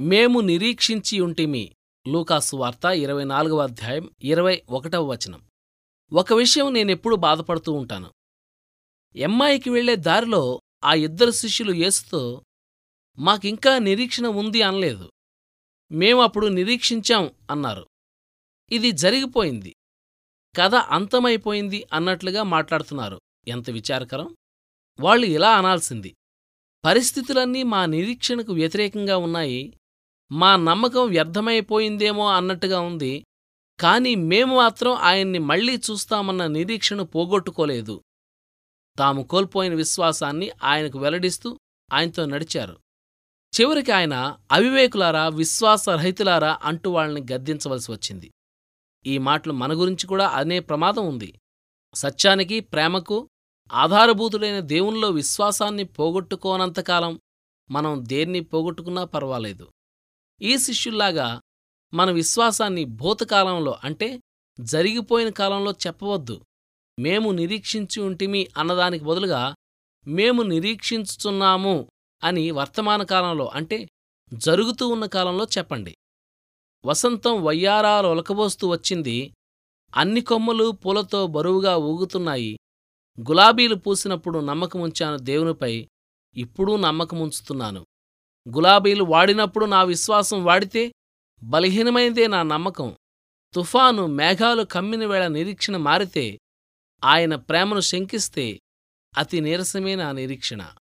మేము 0.00 0.40
నిరీక్షించి 0.40 1.20
ఉంటిమి. 1.20 1.74
లూకాసు 2.08 2.56
వార్త 2.56 2.84
ఇరవై 2.84 3.24
నాలుగవ 3.24 3.62
అధ్యాయం 3.62 4.10
ఇరవై 4.22 4.62
ఒకటవ 4.70 5.04
వచనం. 5.04 5.42
ఒక 6.12 6.32
విషయం 6.32 6.74
నేనెప్పుడు 6.74 7.16
బాధపడుతూ 7.16 7.72
ఉంటాను. 7.72 8.12
ఎమ్మాయికి 9.16 9.70
వెళ్ళే 9.70 9.96
దారిలో 9.96 10.60
ఆ 10.84 10.94
ఇద్దరు 10.94 11.30
శిష్యులు 11.30 11.72
యేసుతో 11.72 12.44
మాకింకా 13.18 13.78
నిరీక్షణ 13.78 14.26
ఉంది 14.26 14.62
అనలేదు. 14.62 15.10
మేమప్పుడు 15.92 16.46
నిరీక్షించాం 16.46 17.30
అన్నారు. 17.50 17.86
ఇది 18.72 18.92
జరిగిపోయింది. 18.92 19.74
కథ 20.56 20.74
అంతమైపోయింది 20.74 21.86
అన్నట్లుగా 21.92 22.42
మాట్లాడుతున్నారు. 22.42 23.20
ఎంత 23.48 23.70
విచారకరం. 23.70 24.36
వాళ్ళు 25.00 25.26
ఇలా 25.26 25.58
అనాల్సింది. 25.58 26.16
పరిస్థితులన్నీ 26.84 27.62
మా 27.62 27.86
నిరీక్షణకు 27.86 28.52
వ్యతిరేకంగా 28.52 29.16
ఉన్నాయి. 29.16 29.77
మా 30.32 30.56
నమ్మకం 30.56 31.08
వ్యర్థమైపోయిందేమో 31.08 32.28
అన్నట్టుగా 32.28 32.80
ఉంది. 32.80 33.24
కాని 33.80 34.14
మేము 34.14 34.56
మాత్రం 34.56 34.92
ఆయన్ని 34.92 35.38
మళ్ళీ 35.38 35.76
చూస్తామన్న 35.76 36.46
నిరీక్షను 36.46 37.04
పోగొట్టుకోలేదు. 37.04 38.00
తాము 38.98 39.22
కోల్పోయిన 39.22 39.74
విశ్వాసాన్ని 39.74 40.50
ఆయనకు 40.64 40.98
వెల్లడిస్తూ 40.98 41.58
ఆయనతో 41.92 42.24
నడిచారు. 42.24 42.76
చివరికి 43.60 43.92
ఆయన 43.92 44.38
అవివేకులారా 44.52 45.28
విశ్వాసరహితులారా 45.28 46.58
అంటూ 46.62 46.90
వాళ్ళని 46.90 47.26
గద్దించవలసి 47.32 47.92
వచ్చింది. 47.92 48.30
ఈ 49.06 49.18
మాటలు 49.18 49.52
మన 49.52 49.72
గురించి 49.72 50.06
కూడా 50.06 50.28
అనే 50.28 50.60
ప్రమాదం 50.60 51.06
ఉంది. 51.06 51.34
సత్యానికి 51.94 52.60
ప్రేమకు 52.60 53.28
ఆధారభూతుడైన 53.72 54.60
దేవుల్లో 54.60 55.10
విశ్వాసాన్ని 55.10 55.84
పోగొట్టుకోనంతకాలం 55.84 57.20
మనం 57.70 58.04
దేన్ని 58.08 58.40
పోగొట్టుకున్నా 58.40 59.04
పర్వాలేదు. 59.04 59.68
ఈ 60.42 60.58
శిష్యుల్లాగా 60.58 61.40
మన 61.94 62.10
విశ్వాసాన్ని 62.10 62.84
భూతకాలంలో 62.84 63.78
అంటే 63.84 64.20
జరిగిపోయిన 64.60 65.28
కాలంలో 65.28 65.72
చెప్పవద్దు. 65.72 66.40
మేము 66.98 67.30
నిరీక్షించి 67.30 68.02
ఉంటిమి 68.02 68.48
అన్నదానికి 68.58 69.04
బదులుగా 69.04 69.54
మేము 70.06 70.42
నిరీక్షించుచున్నాము 70.42 71.88
అని 72.24 72.50
వర్తమాన 72.50 73.02
కాలంలో 73.02 73.46
అంటే 73.46 73.88
జరుగుతూ 74.34 74.88
ఉన్న 74.88 75.06
కాలంలో 75.06 75.46
చెప్పండి. 75.58 75.96
వసంతం 76.84 77.44
వయ్యారాలు 77.44 78.08
ఒలకబోస్తూ 78.08 78.68
వచ్చింది. 78.68 79.32
అన్ని 79.96 80.20
కొమ్మలు 80.20 80.70
పూలతో 80.70 81.26
బరువుగా 81.26 81.76
ఊగుతున్నాయి. 81.76 82.58
గులాబీలు 83.28 83.74
పూసినప్పుడు 83.74 84.38
నమ్మకముంచాను 84.38 85.18
దేవునిపై. 85.18 85.88
ఇప్పుడూ 86.36 86.76
నమ్మకముంచుతున్నాను. 86.76 87.86
గులాబీలు 88.56 89.04
వాడినప్పుడు 89.04 89.66
నా 89.66 89.82
విశ్వాసం 89.82 90.44
వాడితే 90.44 90.92
బలహీనమైందే 91.42 92.26
నా 92.26 92.42
నమ్మకం. 92.42 92.96
తుఫాను 93.54 94.06
మేఘాలు 94.06 94.62
కమ్మిన 94.62 95.06
వేళ 95.06 95.26
నిరీక్షణ 95.26 95.76
మారితే 95.76 96.38
ఆయన 97.04 97.34
ప్రేమను 97.34 97.80
శంకిస్తే 97.80 98.60
అతి 99.18 99.40
నీరసమే 99.40 99.94
నా 99.94 100.12
నిరీక్షణ. 100.12 100.74